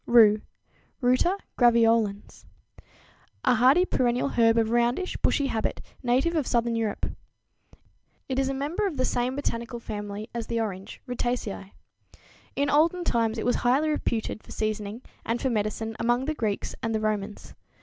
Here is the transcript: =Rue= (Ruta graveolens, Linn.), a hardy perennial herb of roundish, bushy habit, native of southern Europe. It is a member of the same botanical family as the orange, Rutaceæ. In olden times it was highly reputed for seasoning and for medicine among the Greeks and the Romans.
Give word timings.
=Rue= 0.07 0.41
(Ruta 0.99 1.37
graveolens, 1.59 2.45
Linn.), 2.75 2.85
a 3.45 3.53
hardy 3.53 3.85
perennial 3.85 4.29
herb 4.29 4.57
of 4.57 4.71
roundish, 4.71 5.15
bushy 5.17 5.45
habit, 5.45 5.79
native 6.01 6.35
of 6.35 6.47
southern 6.47 6.75
Europe. 6.75 7.05
It 8.27 8.39
is 8.39 8.49
a 8.49 8.53
member 8.55 8.87
of 8.87 8.97
the 8.97 9.05
same 9.05 9.35
botanical 9.35 9.79
family 9.79 10.27
as 10.33 10.47
the 10.47 10.59
orange, 10.59 11.01
Rutaceæ. 11.07 11.73
In 12.55 12.67
olden 12.67 13.03
times 13.03 13.37
it 13.37 13.45
was 13.45 13.57
highly 13.57 13.89
reputed 13.89 14.41
for 14.41 14.49
seasoning 14.51 15.03
and 15.23 15.39
for 15.39 15.51
medicine 15.51 15.95
among 15.99 16.25
the 16.25 16.33
Greeks 16.33 16.73
and 16.81 16.95
the 16.95 16.99
Romans. 16.99 17.53